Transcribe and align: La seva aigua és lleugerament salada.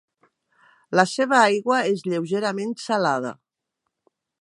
La 0.99 1.05
seva 1.11 1.37
aigua 1.41 1.83
és 1.91 2.03
lleugerament 2.09 2.75
salada. 2.89 3.39